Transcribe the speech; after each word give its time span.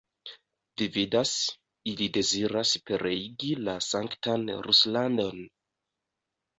Vi 0.81 0.87
vidas, 0.95 1.33
ili 1.93 2.09
deziras 2.17 2.73
pereigi 2.89 3.53
la 3.69 3.79
sanktan 3.93 4.53
Ruslandon! 4.69 5.49